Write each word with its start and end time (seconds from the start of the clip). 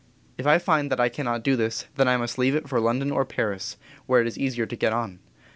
"If 0.35 0.47
I 0.47 0.57
find 0.57 0.89
that 0.91 0.99
I 0.99 1.09
cannot 1.09 1.43
do 1.43 1.55
this, 1.55 1.85
then 1.93 2.07
I 2.07 2.17
must 2.17 2.39
leave 2.39 2.55
it 2.55 2.67
for 2.67 2.79
London 2.79 3.11
or 3.11 3.23
Paris, 3.23 3.77
where 4.07 4.19
it 4.19 4.25
is 4.25 4.35
easier 4.35 4.65
to 4.65 4.75
get 4.75 4.91
on. 4.93 5.19